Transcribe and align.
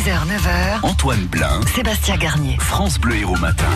6h, 0.00 0.12
9h, 0.12 0.80
Antoine 0.82 1.26
Blin, 1.26 1.60
Sébastien 1.74 2.16
Garnier. 2.16 2.56
France 2.58 2.98
Bleu 2.98 3.16
Héros 3.16 3.36
Matin. 3.36 3.68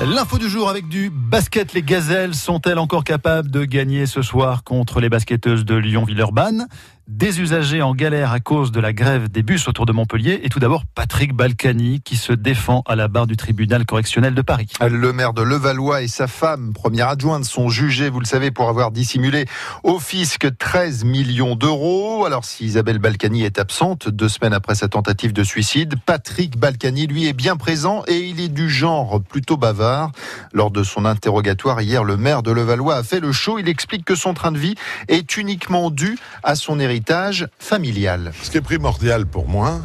L'info 0.00 0.38
du 0.38 0.48
jour 0.48 0.68
avec 0.68 0.86
du 0.86 1.10
basket. 1.10 1.72
Les 1.72 1.82
gazelles 1.82 2.36
sont-elles 2.36 2.78
encore 2.78 3.02
capables 3.02 3.50
de 3.50 3.64
gagner 3.64 4.06
ce 4.06 4.22
soir 4.22 4.62
contre 4.62 5.00
les 5.00 5.08
basketteuses 5.08 5.64
de 5.64 5.74
Lyon-Villeurbanne? 5.74 6.68
Des 7.10 7.40
usagers 7.40 7.82
en 7.82 7.92
galère 7.92 8.30
à 8.30 8.38
cause 8.38 8.70
de 8.70 8.78
la 8.78 8.92
grève 8.92 9.28
des 9.28 9.42
bus 9.42 9.66
autour 9.66 9.84
de 9.84 9.90
Montpellier. 9.90 10.40
Et 10.44 10.48
tout 10.48 10.60
d'abord, 10.60 10.84
Patrick 10.94 11.34
Balkany 11.34 12.00
qui 12.02 12.14
se 12.14 12.32
défend 12.32 12.84
à 12.86 12.94
la 12.94 13.08
barre 13.08 13.26
du 13.26 13.36
tribunal 13.36 13.84
correctionnel 13.84 14.32
de 14.32 14.42
Paris. 14.42 14.68
Le 14.80 15.12
maire 15.12 15.32
de 15.32 15.42
Levallois 15.42 16.02
et 16.02 16.08
sa 16.08 16.28
femme, 16.28 16.72
première 16.72 17.08
adjointe, 17.08 17.44
sont 17.44 17.68
jugés, 17.68 18.10
vous 18.10 18.20
le 18.20 18.26
savez, 18.26 18.52
pour 18.52 18.68
avoir 18.68 18.92
dissimulé 18.92 19.46
au 19.82 19.98
fisc 19.98 20.46
13 20.56 21.04
millions 21.04 21.56
d'euros. 21.56 22.24
Alors 22.26 22.44
si 22.44 22.64
Isabelle 22.64 23.00
Balkany 23.00 23.42
est 23.42 23.58
absente, 23.58 24.08
deux 24.08 24.28
semaines 24.28 24.54
après 24.54 24.76
sa 24.76 24.86
tentative 24.86 25.32
de 25.32 25.42
suicide, 25.42 25.96
Patrick 26.06 26.58
Balkany, 26.58 27.08
lui, 27.08 27.26
est 27.26 27.32
bien 27.32 27.56
présent 27.56 28.04
et 28.06 28.18
il 28.20 28.40
est 28.40 28.48
du 28.48 28.70
genre 28.70 29.20
plutôt 29.20 29.56
bavard. 29.56 30.12
Lors 30.52 30.70
de 30.70 30.84
son 30.84 31.04
interrogatoire 31.04 31.80
hier, 31.80 32.04
le 32.04 32.16
maire 32.16 32.44
de 32.44 32.52
Levallois 32.52 32.94
a 32.94 33.02
fait 33.02 33.20
le 33.20 33.32
show. 33.32 33.58
Il 33.58 33.68
explique 33.68 34.04
que 34.04 34.14
son 34.14 34.32
train 34.32 34.52
de 34.52 34.58
vie 34.58 34.76
est 35.08 35.36
uniquement 35.36 35.90
dû 35.90 36.16
à 36.44 36.54
son 36.54 36.78
héritage 36.78 36.99
Ce 38.42 38.50
qui 38.50 38.58
est 38.58 38.62
primordial 38.62 39.26
pour 39.26 39.48
moi, 39.48 39.80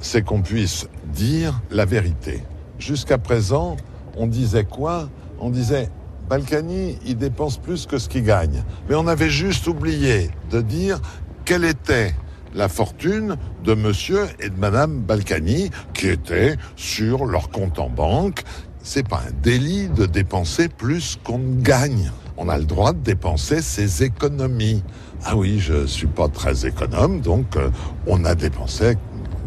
c'est 0.00 0.22
qu'on 0.22 0.42
puisse 0.42 0.86
dire 1.04 1.60
la 1.70 1.84
vérité. 1.84 2.42
Jusqu'à 2.78 3.18
présent, 3.18 3.76
on 4.16 4.26
disait 4.26 4.64
quoi? 4.64 5.08
On 5.38 5.50
disait 5.50 5.90
Balkany, 6.28 6.98
il 7.06 7.16
dépense 7.16 7.58
plus 7.58 7.86
que 7.86 7.98
ce 7.98 8.08
qu'il 8.08 8.24
gagne. 8.24 8.64
Mais 8.88 8.94
on 8.94 9.06
avait 9.06 9.30
juste 9.30 9.66
oublié 9.66 10.30
de 10.50 10.60
dire 10.60 11.00
quelle 11.44 11.64
était 11.64 12.14
la 12.54 12.68
fortune 12.68 13.36
de 13.64 13.74
monsieur 13.74 14.26
et 14.40 14.48
de 14.48 14.58
madame 14.58 15.00
Balkany 15.02 15.70
qui 15.94 16.08
était 16.08 16.56
sur 16.74 17.26
leur 17.26 17.50
compte 17.50 17.78
en 17.78 17.90
banque. 17.90 18.42
C'est 18.82 19.06
pas 19.06 19.22
un 19.28 19.32
délit 19.42 19.88
de 19.88 20.06
dépenser 20.06 20.68
plus 20.68 21.18
qu'on 21.22 21.38
gagne. 21.38 22.10
On 22.36 22.48
a 22.48 22.58
le 22.58 22.64
droit 22.64 22.92
de 22.92 22.98
dépenser 22.98 23.62
ses 23.62 24.02
économies. 24.02 24.82
Ah 25.24 25.36
oui, 25.36 25.58
je 25.58 25.86
suis 25.86 26.06
pas 26.06 26.28
très 26.28 26.66
économe, 26.66 27.20
donc 27.20 27.56
euh, 27.56 27.70
on 28.06 28.24
a 28.24 28.34
dépensé 28.34 28.96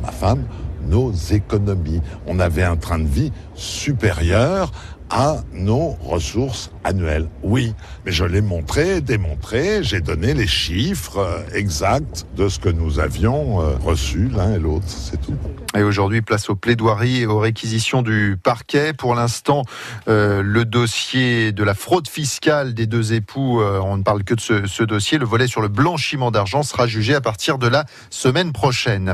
ma 0.02 0.12
femme 0.12 0.44
nos 0.88 1.12
économies. 1.12 2.02
On 2.26 2.40
avait 2.40 2.64
un 2.64 2.78
train 2.78 3.00
de 3.00 3.08
vie 3.08 3.32
supérieur 3.54 4.72
à 5.10 5.44
nos 5.54 5.98
ressources 6.04 6.72
annuelles. 6.84 7.28
Oui, 7.44 7.74
mais 8.06 8.12
je 8.12 8.26
l'ai 8.26 8.42
montré, 8.42 9.02
démontré, 9.02 9.84
j'ai 9.84 10.02
donné 10.02 10.34
les 10.34 10.48
chiffres 10.48 11.18
euh, 11.18 11.42
exacts 11.54 12.26
de 12.36 12.48
ce 12.48 12.60
que 12.60 12.70
nous 12.70 13.00
avions 13.00 13.62
euh, 13.62 13.76
reçu 13.78 14.30
l'un 14.30 14.54
et 14.54 14.60
l'autre, 14.60 14.86
c'est 14.88 15.22
tout. 15.22 15.38
Et 15.78 15.84
aujourd'hui, 15.84 16.24
place 16.24 16.50
aux 16.50 16.56
plaidoiries 16.56 17.22
et 17.22 17.26
aux 17.28 17.38
réquisitions 17.38 18.02
du 18.02 18.40
parquet. 18.42 18.92
Pour 18.92 19.14
l'instant, 19.14 19.62
euh, 20.08 20.42
le 20.42 20.66
dossier 20.66 21.52
de 21.52 21.64
la 21.64 21.76
fraude 21.76 22.08
fiscale 22.08 22.74
des 22.74 22.88
deux 22.88 23.14
époux, 23.14 23.62
euh, 23.62 23.80
on 23.84 23.98
ne 23.98 24.02
parle 24.02 24.24
que 24.24 24.34
de 24.34 24.40
ce, 24.40 24.66
ce, 24.66 24.82
dossier. 24.82 25.20
Le 25.20 25.28
volet 25.28 25.46
sur 25.46 25.62
le 25.62 25.68
blanchiment 25.68 26.32
d'argent 26.32 26.64
sera 26.64 26.88
jugé 26.88 27.14
à 27.14 27.22
partir 27.22 27.60
de 27.60 27.68
la 27.68 27.86
semaine 28.10 28.52
prochaine. 28.52 29.14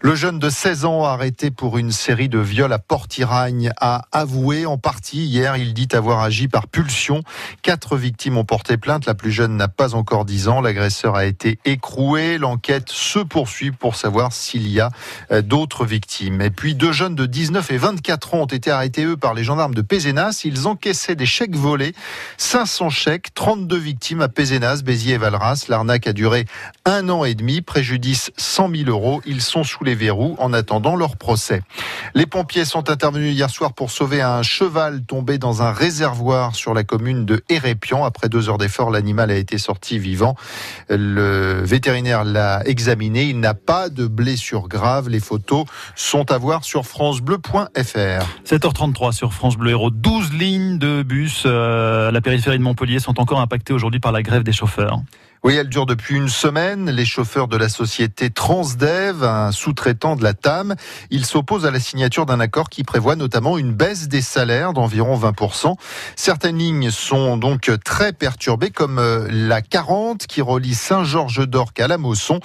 Le 0.00 0.14
jeune 0.14 0.38
de 0.38 0.48
16 0.48 0.86
ans 0.86 1.04
arrêté 1.04 1.50
pour 1.50 1.76
une 1.76 1.92
série 1.92 2.30
de 2.30 2.38
viols 2.38 2.72
à 2.72 2.78
Port-Iragne 2.78 3.70
a 3.78 4.06
avoué 4.10 4.64
en 4.64 4.78
partie 4.78 5.26
hier. 5.30 5.56
Il 5.56 5.72
dit 5.72 5.88
avoir 5.92 6.20
agi 6.20 6.48
par 6.48 6.66
pulsion. 6.66 7.22
Quatre 7.62 7.96
victimes 7.96 8.36
ont 8.36 8.44
porté 8.44 8.76
plainte. 8.76 9.06
La 9.06 9.14
plus 9.14 9.32
jeune 9.32 9.56
n'a 9.56 9.68
pas 9.68 9.94
encore 9.94 10.24
10 10.24 10.48
ans. 10.48 10.60
L'agresseur 10.60 11.14
a 11.14 11.24
été 11.24 11.58
écroué. 11.64 12.36
L'enquête 12.38 12.90
se 12.90 13.20
poursuit 13.20 13.70
pour 13.70 13.96
savoir 13.96 14.32
s'il 14.32 14.68
y 14.68 14.80
a 14.80 14.90
euh, 15.30 15.42
d'autres 15.42 15.84
victimes. 15.84 16.40
Et 16.42 16.50
puis 16.50 16.74
deux 16.74 16.92
jeunes 16.92 17.14
de 17.14 17.26
19 17.26 17.70
et 17.70 17.78
24 17.78 18.34
ans 18.34 18.38
ont 18.38 18.46
été 18.46 18.70
arrêtés, 18.70 19.04
eux, 19.04 19.16
par 19.16 19.34
les 19.34 19.44
gendarmes 19.44 19.74
de 19.74 19.82
Pézenas. 19.82 20.42
Ils 20.44 20.66
encaissaient 20.66 21.14
des 21.14 21.26
chèques 21.26 21.56
volés, 21.56 21.94
500 22.36 22.90
chèques, 22.90 23.34
32 23.34 23.76
victimes 23.76 24.22
à 24.22 24.28
Pézenas, 24.28 24.82
Béziers 24.82 25.14
et 25.14 25.18
Valras. 25.18 25.66
L'arnaque 25.68 26.06
a 26.06 26.12
duré 26.12 26.46
un 26.84 27.08
an 27.08 27.24
et 27.24 27.34
demi, 27.34 27.60
préjudice 27.60 28.32
100 28.36 28.74
000 28.74 28.90
euros. 28.90 29.22
Ils 29.26 29.42
sont 29.42 29.64
sous 29.64 29.84
les 29.84 29.94
verrous 29.94 30.34
en 30.38 30.52
attendant 30.52 30.96
leur 30.96 31.16
procès. 31.16 31.62
Les 32.14 32.26
pompiers 32.26 32.64
sont 32.64 32.90
intervenus 32.90 33.32
hier 33.32 33.50
soir 33.50 33.72
pour 33.72 33.90
sauver 33.90 34.22
un 34.22 34.42
cheval 34.42 35.02
tombé 35.04 35.19
dans 35.20 35.62
un 35.62 35.72
réservoir 35.72 36.54
sur 36.54 36.74
la 36.74 36.84
commune 36.84 37.24
de 37.24 37.42
Hérépian. 37.48 38.04
Après 38.04 38.28
deux 38.28 38.48
heures 38.48 38.58
d'effort, 38.58 38.90
l'animal 38.90 39.30
a 39.30 39.36
été 39.36 39.58
sorti 39.58 39.98
vivant. 39.98 40.34
Le 40.88 41.62
vétérinaire 41.64 42.24
l'a 42.24 42.62
examiné. 42.66 43.24
Il 43.24 43.40
n'a 43.40 43.54
pas 43.54 43.88
de 43.88 44.06
blessure 44.06 44.68
grave. 44.68 45.08
Les 45.08 45.20
photos 45.20 45.66
sont 45.94 46.30
à 46.30 46.38
voir 46.38 46.64
sur 46.64 46.86
francebleu.fr. 46.86 48.24
7h33 48.46 49.12
sur 49.12 49.32
France 49.32 49.56
Bleu 49.56 49.70
Héros. 49.70 49.90
12 49.90 50.32
lignes 50.32 50.78
de 50.78 51.02
bus 51.02 51.44
euh, 51.46 52.08
à 52.08 52.10
la 52.10 52.20
périphérie 52.20 52.58
de 52.58 52.62
Montpellier 52.62 52.98
sont 52.98 53.20
encore 53.20 53.40
impactées 53.40 53.72
aujourd'hui 53.72 54.00
par 54.00 54.12
la 54.12 54.22
grève 54.22 54.42
des 54.42 54.52
chauffeurs. 54.52 55.00
Oui, 55.42 55.54
elle 55.54 55.70
dure 55.70 55.86
depuis 55.86 56.16
une 56.16 56.28
semaine. 56.28 56.90
Les 56.90 57.06
chauffeurs 57.06 57.48
de 57.48 57.56
la 57.56 57.70
société 57.70 58.28
Transdev, 58.28 59.24
un 59.24 59.52
sous-traitant 59.52 60.14
de 60.14 60.22
la 60.22 60.34
TAM, 60.34 60.74
ils 61.10 61.24
s'opposent 61.24 61.64
à 61.64 61.70
la 61.70 61.80
signature 61.80 62.26
d'un 62.26 62.40
accord 62.40 62.68
qui 62.68 62.84
prévoit 62.84 63.16
notamment 63.16 63.56
une 63.56 63.72
baisse 63.72 64.06
des 64.08 64.20
salaires 64.20 64.74
d'environ 64.74 65.18
20%. 65.18 65.76
Certaines 66.14 66.58
lignes 66.58 66.90
sont 66.90 67.38
donc 67.38 67.70
très 67.82 68.12
perturbées, 68.12 68.68
comme 68.68 68.98
euh, 68.98 69.28
la 69.30 69.62
40 69.62 70.26
qui 70.26 70.42
relie 70.42 70.74
Saint-Georges-d'Orc 70.74 71.72
à 71.78 71.88
la 71.88 71.96
Mosson. 71.96 72.40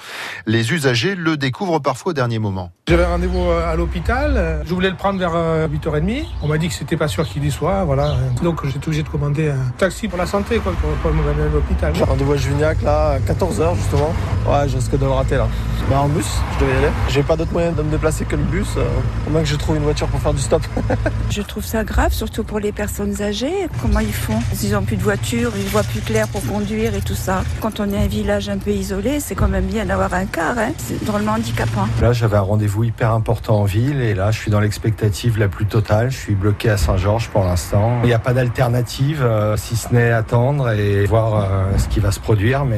Les 0.46 0.72
usagers 0.72 1.16
le 1.16 1.36
découvrent 1.36 1.80
parfois 1.80 2.12
au 2.12 2.14
dernier 2.14 2.38
moment. 2.38 2.70
J'avais 2.88 3.04
rendez-vous 3.04 3.50
euh, 3.50 3.70
à 3.70 3.76
l'hôpital. 3.76 4.62
Je 4.64 4.72
voulais 4.72 4.88
le 4.88 4.96
prendre 4.96 5.18
vers 5.18 5.34
8h30. 5.68 6.24
On 6.40 6.48
m'a 6.48 6.56
dit 6.56 6.68
que 6.68 6.74
c'était 6.74 6.96
pas 6.96 7.08
sûr 7.08 7.28
qu'il 7.28 7.44
y 7.44 7.50
soit. 7.50 7.84
Voilà. 7.84 8.16
Donc 8.42 8.64
j'ai 8.64 8.76
été 8.76 8.86
obligé 8.86 9.02
de 9.02 9.08
commander 9.10 9.50
un 9.50 9.70
taxi 9.76 10.08
pour 10.08 10.16
la 10.16 10.26
santé 10.26 10.60
quoi, 10.60 10.72
pour, 10.80 10.90
pour 10.92 11.12
me 11.12 11.22
ramener 11.22 11.46
à 11.46 11.52
l'hôpital. 11.52 11.92
J'ai 11.94 12.04
rendez-vous 12.04 12.32
à 12.32 12.36
Juvignac 12.36 12.85
là, 12.86 13.10
à 13.10 13.18
14h 13.18 13.76
justement. 13.76 14.14
Ouais, 14.48 14.68
je 14.68 14.76
risque 14.76 14.92
de 14.92 15.04
le 15.04 15.10
rater 15.10 15.36
là. 15.36 15.48
Bah 15.90 16.00
en 16.00 16.08
bus, 16.08 16.26
je 16.54 16.64
devais 16.64 16.74
y 16.74 16.76
aller. 16.78 16.92
J'ai 17.08 17.22
pas 17.22 17.36
d'autre 17.36 17.52
moyen 17.52 17.70
de 17.72 17.82
me 17.82 17.90
déplacer 17.90 18.24
que 18.24 18.34
le 18.34 18.42
bus. 18.42 18.66
Euh, 18.76 18.84
au 19.26 19.30
moins 19.30 19.42
que 19.42 19.48
je 19.48 19.56
trouve 19.56 19.76
une 19.76 19.82
voiture 19.82 20.08
pour 20.08 20.20
faire 20.20 20.32
du 20.32 20.40
stop. 20.40 20.62
je 21.30 21.42
trouve 21.42 21.64
ça 21.64 21.84
grave, 21.84 22.12
surtout 22.12 22.42
pour 22.42 22.58
les 22.58 22.72
personnes 22.72 23.20
âgées. 23.22 23.68
Comment 23.82 24.00
ils 24.00 24.12
font? 24.12 24.38
Ils 24.62 24.74
ont 24.74 24.82
plus 24.82 24.96
de 24.96 25.02
voiture, 25.02 25.52
ils 25.56 25.68
voient 25.68 25.84
plus 25.84 26.00
clair 26.00 26.26
pour 26.28 26.44
conduire 26.46 26.94
et 26.94 27.00
tout 27.00 27.14
ça. 27.14 27.44
Quand 27.60 27.78
on 27.80 27.92
est 27.92 27.98
un 27.98 28.06
village 28.06 28.48
un 28.48 28.58
peu 28.58 28.70
isolé, 28.70 29.20
c'est 29.20 29.34
quand 29.34 29.48
même 29.48 29.66
bien 29.66 29.84
d'avoir 29.84 30.12
un 30.14 30.26
car. 30.26 30.58
Hein. 30.58 30.72
C'est 30.78 31.04
drôlement 31.04 31.32
handicapant. 31.32 31.86
Là, 32.00 32.12
j'avais 32.12 32.36
un 32.36 32.40
rendez-vous 32.40 32.84
hyper 32.84 33.12
important 33.12 33.60
en 33.60 33.64
ville 33.64 34.00
et 34.00 34.14
là, 34.14 34.30
je 34.30 34.38
suis 34.38 34.50
dans 34.50 34.60
l'expectative 34.60 35.38
la 35.38 35.48
plus 35.48 35.66
totale. 35.66 36.10
Je 36.10 36.16
suis 36.16 36.34
bloqué 36.34 36.70
à 36.70 36.76
Saint-Georges 36.76 37.28
pour 37.28 37.44
l'instant. 37.44 37.98
Il 38.02 38.06
n'y 38.06 38.14
a 38.14 38.18
pas 38.18 38.32
d'alternative 38.32 39.22
euh, 39.22 39.56
si 39.56 39.76
ce 39.76 39.92
n'est 39.92 40.10
attendre 40.10 40.70
et 40.70 41.04
voir 41.06 41.34
euh, 41.36 41.78
ce 41.78 41.88
qui 41.88 42.00
va 42.00 42.10
se 42.10 42.20
produire, 42.20 42.64
mais 42.64 42.75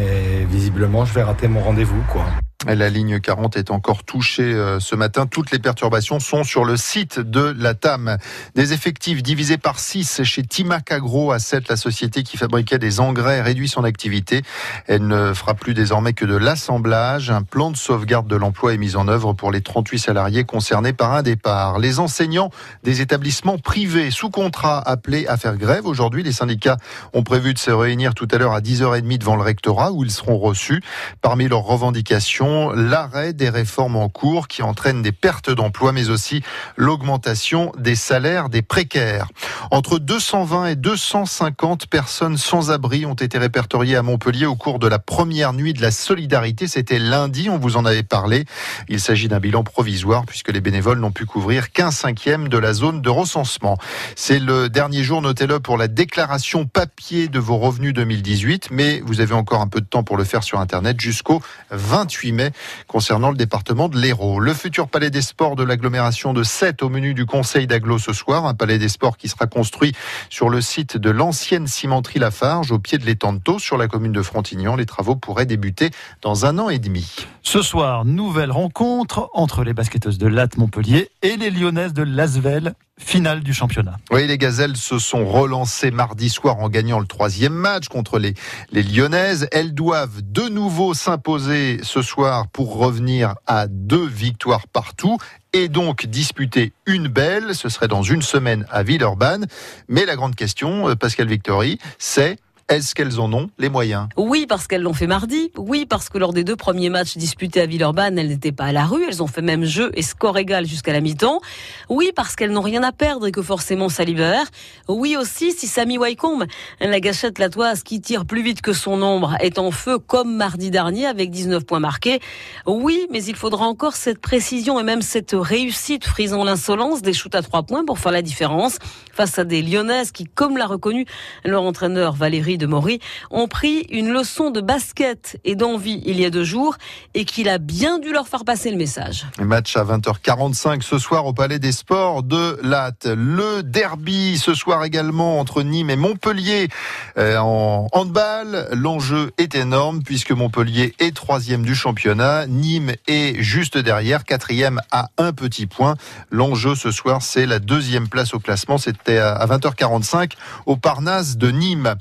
visiblement, 0.48 1.04
je 1.04 1.14
vais 1.14 1.22
rater 1.22 1.48
mon 1.48 1.60
rendez-vous, 1.60 2.02
quoi. 2.12 2.24
La 2.74 2.90
ligne 2.90 3.18
40 3.18 3.56
est 3.56 3.70
encore 3.70 4.04
touchée 4.04 4.42
euh, 4.42 4.78
ce 4.78 4.94
matin. 4.94 5.26
Toutes 5.26 5.50
les 5.52 5.58
perturbations 5.58 6.20
sont 6.20 6.44
sur 6.44 6.66
le 6.66 6.76
site 6.76 7.18
de 7.18 7.56
la 7.58 7.72
TAM. 7.72 8.18
Des 8.56 8.74
effectifs 8.74 9.22
divisés 9.22 9.56
par 9.56 9.78
6 9.78 10.22
chez 10.24 10.42
Timac 10.42 10.92
Agro 10.92 11.32
à 11.32 11.38
7, 11.38 11.70
la 11.70 11.76
société 11.76 12.22
qui 12.22 12.36
fabriquait 12.36 12.78
des 12.78 13.00
engrais 13.00 13.40
réduit 13.40 13.68
son 13.68 13.84
activité. 13.84 14.42
Elle 14.86 15.06
ne 15.06 15.32
fera 15.32 15.54
plus 15.54 15.72
désormais 15.72 16.12
que 16.12 16.26
de 16.26 16.36
l'assemblage. 16.36 17.30
Un 17.30 17.42
plan 17.42 17.70
de 17.70 17.76
sauvegarde 17.76 18.28
de 18.28 18.36
l'emploi 18.36 18.74
est 18.74 18.78
mis 18.78 18.96
en 18.96 19.08
œuvre 19.08 19.32
pour 19.32 19.50
les 19.50 19.62
38 19.62 19.98
salariés 19.98 20.44
concernés 20.44 20.92
par 20.92 21.14
un 21.14 21.22
départ. 21.22 21.78
Les 21.78 22.00
enseignants 22.00 22.50
des 22.84 23.00
établissements 23.00 23.56
privés 23.56 24.10
sous 24.10 24.28
contrat 24.28 24.78
appelés 24.86 25.26
à 25.26 25.38
faire 25.38 25.56
grève. 25.56 25.86
Aujourd'hui, 25.86 26.22
les 26.22 26.32
syndicats 26.32 26.76
ont 27.14 27.22
prévu 27.22 27.54
de 27.54 27.58
se 27.58 27.70
réunir 27.70 28.12
tout 28.12 28.28
à 28.30 28.36
l'heure 28.36 28.52
à 28.52 28.60
10h30 28.60 29.16
devant 29.16 29.36
le 29.36 29.42
rectorat 29.42 29.90
où 29.92 30.04
ils 30.04 30.10
seront 30.10 30.36
reçus. 30.36 30.82
Parmi 31.22 31.48
leurs 31.48 31.64
revendications, 31.64 32.57
l'arrêt 32.72 33.32
des 33.32 33.48
réformes 33.48 33.96
en 33.96 34.08
cours 34.08 34.48
qui 34.48 34.62
entraînent 34.62 35.02
des 35.02 35.12
pertes 35.12 35.50
d'emplois, 35.50 35.92
mais 35.92 36.10
aussi 36.10 36.42
l'augmentation 36.76 37.72
des 37.78 37.94
salaires 37.94 38.48
des 38.48 38.62
précaires. 38.62 39.28
Entre 39.70 39.98
220 39.98 40.66
et 40.66 40.76
250 40.76 41.86
personnes 41.86 42.36
sans 42.36 42.70
abri 42.70 43.06
ont 43.06 43.14
été 43.14 43.38
répertoriées 43.38 43.96
à 43.96 44.02
Montpellier 44.02 44.46
au 44.46 44.56
cours 44.56 44.78
de 44.78 44.88
la 44.88 44.98
première 44.98 45.52
nuit 45.52 45.72
de 45.72 45.82
la 45.82 45.90
solidarité. 45.90 46.66
C'était 46.66 46.98
lundi, 46.98 47.48
on 47.50 47.58
vous 47.58 47.76
en 47.76 47.84
avait 47.84 48.02
parlé. 48.02 48.44
Il 48.88 49.00
s'agit 49.00 49.28
d'un 49.28 49.40
bilan 49.40 49.62
provisoire 49.62 50.24
puisque 50.26 50.50
les 50.50 50.60
bénévoles 50.60 50.98
n'ont 50.98 51.12
pu 51.12 51.26
couvrir 51.26 51.72
qu'un 51.72 51.90
cinquième 51.90 52.48
de 52.48 52.58
la 52.58 52.72
zone 52.72 53.02
de 53.02 53.10
recensement. 53.10 53.78
C'est 54.16 54.38
le 54.38 54.68
dernier 54.68 55.02
jour, 55.02 55.22
notez-le, 55.22 55.60
pour 55.60 55.76
la 55.76 55.88
déclaration 55.88 56.66
papier 56.66 57.28
de 57.28 57.38
vos 57.38 57.58
revenus 57.58 57.94
2018, 57.94 58.68
mais 58.70 59.00
vous 59.04 59.20
avez 59.20 59.34
encore 59.34 59.60
un 59.60 59.68
peu 59.68 59.80
de 59.80 59.86
temps 59.86 60.02
pour 60.02 60.16
le 60.16 60.24
faire 60.24 60.42
sur 60.42 60.60
Internet 60.60 61.00
jusqu'au 61.00 61.42
28 61.70 62.32
mai 62.32 62.47
Concernant 62.86 63.30
le 63.30 63.36
département 63.36 63.88
de 63.88 63.98
l'Hérault. 63.98 64.40
Le 64.40 64.54
futur 64.54 64.88
palais 64.88 65.10
des 65.10 65.22
sports 65.22 65.56
de 65.56 65.62
l'agglomération 65.62 66.32
de 66.32 66.42
7 66.42 66.82
au 66.82 66.88
menu 66.88 67.14
du 67.14 67.26
conseil 67.26 67.66
d'agglo 67.66 67.98
ce 67.98 68.12
soir. 68.12 68.46
Un 68.46 68.54
palais 68.54 68.78
des 68.78 68.88
sports 68.88 69.16
qui 69.16 69.28
sera 69.28 69.46
construit 69.46 69.94
sur 70.30 70.48
le 70.48 70.60
site 70.60 70.96
de 70.96 71.10
l'ancienne 71.10 71.66
cimenterie 71.66 72.18
Lafarge 72.18 72.72
au 72.72 72.78
pied 72.78 72.98
de 72.98 73.04
l'étang 73.04 73.32
de 73.32 73.38
sur 73.58 73.78
la 73.78 73.88
commune 73.88 74.12
de 74.12 74.22
Frontignan. 74.22 74.76
Les 74.76 74.86
travaux 74.86 75.16
pourraient 75.16 75.46
débuter 75.46 75.90
dans 76.22 76.44
un 76.44 76.58
an 76.58 76.68
et 76.68 76.78
demi. 76.78 77.10
Ce 77.42 77.62
soir, 77.62 78.04
nouvelle 78.04 78.50
rencontre 78.50 79.30
entre 79.32 79.64
les 79.64 79.72
basketteuses 79.72 80.18
de 80.18 80.26
Latte 80.26 80.58
Montpellier 80.58 81.10
et 81.22 81.36
les 81.36 81.50
Lyonnaises 81.50 81.94
de 81.94 82.02
Lasvel 82.02 82.74
finale 82.98 83.40
du 83.40 83.54
championnat. 83.54 83.96
Oui, 84.10 84.26
les 84.26 84.38
Gazelles 84.38 84.76
se 84.76 84.98
sont 84.98 85.26
relancées 85.26 85.90
mardi 85.90 86.28
soir 86.28 86.58
en 86.58 86.68
gagnant 86.68 87.00
le 87.00 87.06
troisième 87.06 87.54
match 87.54 87.88
contre 87.88 88.18
les, 88.18 88.34
les 88.70 88.82
Lyonnaises. 88.82 89.48
Elles 89.52 89.74
doivent 89.74 90.20
de 90.22 90.48
nouveau 90.48 90.94
s'imposer 90.94 91.80
ce 91.82 92.02
soir 92.02 92.48
pour 92.48 92.76
revenir 92.76 93.34
à 93.46 93.66
deux 93.66 94.06
victoires 94.06 94.66
partout 94.68 95.18
et 95.52 95.68
donc 95.68 96.06
disputer 96.06 96.72
une 96.86 97.08
belle. 97.08 97.54
Ce 97.54 97.68
serait 97.68 97.88
dans 97.88 98.02
une 98.02 98.22
semaine 98.22 98.66
à 98.70 98.82
Villeurbanne. 98.82 99.46
Mais 99.88 100.04
la 100.04 100.16
grande 100.16 100.34
question, 100.34 100.88
euh, 100.88 100.94
Pascal 100.94 101.26
Victory, 101.26 101.78
c'est 101.98 102.38
est-ce 102.68 102.94
qu'elles 102.94 103.18
en 103.18 103.32
ont 103.32 103.48
les 103.58 103.70
moyens? 103.70 104.08
Oui, 104.18 104.44
parce 104.46 104.66
qu'elles 104.66 104.82
l'ont 104.82 104.92
fait 104.92 105.06
mardi. 105.06 105.50
Oui, 105.56 105.86
parce 105.86 106.10
que 106.10 106.18
lors 106.18 106.34
des 106.34 106.44
deux 106.44 106.54
premiers 106.54 106.90
matchs 106.90 107.16
disputés 107.16 107.62
à 107.62 107.66
Villeurbanne, 107.66 108.18
elles 108.18 108.28
n'étaient 108.28 108.52
pas 108.52 108.66
à 108.66 108.72
la 108.72 108.84
rue. 108.84 109.02
Elles 109.08 109.22
ont 109.22 109.26
fait 109.26 109.40
même 109.40 109.64
jeu 109.64 109.90
et 109.94 110.02
score 110.02 110.36
égal 110.36 110.66
jusqu'à 110.66 110.92
la 110.92 111.00
mi-temps. 111.00 111.40
Oui, 111.88 112.12
parce 112.14 112.36
qu'elles 112.36 112.52
n'ont 112.52 112.60
rien 112.60 112.82
à 112.82 112.92
perdre 112.92 113.26
et 113.26 113.32
que 113.32 113.40
forcément 113.40 113.88
ça 113.88 114.04
libère. 114.04 114.44
Oui 114.86 115.16
aussi, 115.16 115.52
si 115.52 115.66
Samy 115.66 115.96
Wycombe, 115.96 116.44
la 116.80 117.00
gâchette 117.00 117.38
latoise 117.38 117.82
qui 117.82 118.02
tire 118.02 118.26
plus 118.26 118.42
vite 118.42 118.60
que 118.60 118.74
son 118.74 119.00
ombre, 119.00 119.34
est 119.40 119.58
en 119.58 119.70
feu 119.70 119.98
comme 119.98 120.36
mardi 120.36 120.70
dernier 120.70 121.06
avec 121.06 121.30
19 121.30 121.64
points 121.64 121.80
marqués. 121.80 122.20
Oui, 122.66 123.06
mais 123.10 123.24
il 123.24 123.34
faudra 123.34 123.64
encore 123.64 123.96
cette 123.96 124.20
précision 124.20 124.78
et 124.78 124.82
même 124.82 125.00
cette 125.00 125.32
réussite 125.32 126.04
frisant 126.04 126.44
l'insolence 126.44 127.00
des 127.00 127.14
shoots 127.14 127.34
à 127.34 127.40
trois 127.40 127.62
points 127.62 127.86
pour 127.86 127.98
faire 127.98 128.12
la 128.12 128.20
différence 128.20 128.78
face 129.10 129.38
à 129.38 129.44
des 129.44 129.62
Lyonnaises 129.62 130.12
qui, 130.12 130.26
comme 130.26 130.58
l'a 130.58 130.66
reconnu 130.66 131.06
leur 131.44 131.62
entraîneur 131.62 132.14
Valérie 132.14 132.57
de 132.58 132.66
Maury 132.66 133.00
ont 133.30 133.48
pris 133.48 133.86
une 133.90 134.10
leçon 134.10 134.50
de 134.50 134.60
basket 134.60 135.40
et 135.44 135.54
d'envie 135.54 136.02
il 136.04 136.20
y 136.20 136.24
a 136.24 136.30
deux 136.30 136.44
jours 136.44 136.76
et 137.14 137.24
qu'il 137.24 137.48
a 137.48 137.58
bien 137.58 137.98
dû 137.98 138.12
leur 138.12 138.28
faire 138.28 138.44
passer 138.44 138.70
le 138.70 138.76
message. 138.76 139.26
Match 139.38 139.76
à 139.76 139.84
20h45 139.84 140.82
ce 140.82 140.98
soir 140.98 141.26
au 141.26 141.32
Palais 141.32 141.58
des 141.58 141.72
Sports 141.72 142.22
de 142.22 142.58
Latte. 142.62 143.06
Le 143.06 143.62
derby 143.62 144.38
ce 144.38 144.54
soir 144.54 144.84
également 144.84 145.40
entre 145.40 145.62
Nîmes 145.62 145.90
et 145.90 145.96
Montpellier 145.96 146.68
euh, 147.16 147.38
en 147.38 147.88
handball. 147.92 148.68
L'enjeu 148.72 149.32
est 149.38 149.54
énorme 149.54 150.02
puisque 150.02 150.32
Montpellier 150.32 150.94
est 150.98 151.14
troisième 151.14 151.62
du 151.62 151.74
championnat. 151.74 152.46
Nîmes 152.46 152.92
est 153.06 153.40
juste 153.40 153.78
derrière, 153.78 154.24
quatrième 154.24 154.80
à 154.90 155.08
un 155.18 155.32
petit 155.32 155.66
point. 155.66 155.94
L'enjeu 156.30 156.74
ce 156.74 156.90
soir, 156.90 157.22
c'est 157.22 157.46
la 157.46 157.58
deuxième 157.58 158.08
place 158.08 158.34
au 158.34 158.38
classement. 158.38 158.78
C'était 158.78 159.18
à 159.18 159.46
20h45 159.46 160.32
au 160.66 160.76
Parnasse 160.76 161.36
de 161.36 161.50
Nîmes. 161.50 161.94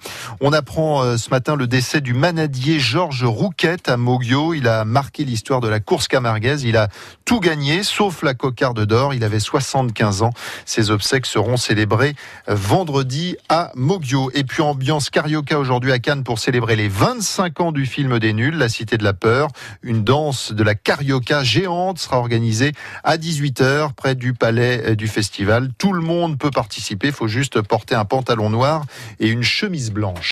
Apprend 0.54 1.04
euh, 1.04 1.18
ce 1.18 1.30
matin 1.30 1.56
le 1.56 1.68
décès 1.68 2.00
du 2.00 2.14
manadier 2.14 2.80
Georges 2.80 3.24
Rouquette 3.24 3.90
à 3.90 3.98
Moguio. 3.98 4.54
Il 4.54 4.68
a 4.68 4.86
marqué 4.86 5.26
l'histoire 5.26 5.62
de 5.62 5.68
la 5.68 5.80
course 5.80 6.08
camarguaise. 6.08 6.64
Il 6.64 6.78
a 6.78 6.90
tout 7.26 7.40
gagné, 7.40 7.82
sauf 7.84 8.22
la 8.22 8.34
cocarde 8.34 8.86
d'or. 8.86 9.14
Il 9.14 9.24
avait 9.24 9.40
75 9.40 10.22
ans. 10.22 10.30
Ses 10.66 10.92
obsèques 10.92 11.26
seront 11.26 11.58
célébrées 11.58 12.16
vendredi 12.48 13.36
à 13.50 13.72
Moguio. 13.76 14.30
Et 14.34 14.44
puis 14.44 14.62
ambiance 14.62 15.10
carioca 15.10 15.58
aujourd'hui 15.58 15.92
à 15.92 16.00
Cannes 16.00 16.24
pour 16.24 16.40
célébrer 16.40 16.76
les 16.76 16.88
25 16.88 17.60
ans 17.60 17.72
du 17.72 17.86
film 17.86 18.20
des 18.20 18.34
nuls, 18.34 18.56
La 18.56 18.70
Cité 18.70 18.98
de 18.98 19.04
la 19.04 19.14
Peur. 19.14 19.50
Une 19.82 20.04
danse 20.04 20.52
de 20.52 20.64
la 20.64 20.76
carioca 20.76 21.44
géante 21.44 22.00
sera 22.00 22.20
organisée 22.20 22.74
à 23.04 23.18
18h 23.18 23.94
près 23.94 24.16
du 24.16 24.34
palais 24.34 24.92
euh, 24.92 24.96
du 24.96 25.08
festival. 25.08 25.70
Tout 25.78 25.94
le 25.94 26.02
monde 26.02 26.38
peut 26.38 26.52
participer. 26.52 27.08
Il 27.08 27.14
faut 27.14 27.28
juste 27.28 27.62
porter 27.62 27.96
un 27.96 28.06
pantalon 28.06 28.50
noir 28.50 28.86
et 29.20 29.30
une 29.30 29.44
chemise 29.44 29.92
blanche. 29.92 30.26